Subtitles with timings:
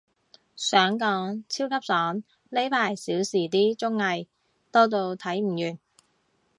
[0.55, 4.27] 想講，超級爽，呢排少時啲綜藝，
[4.71, 5.77] 多到睇唔完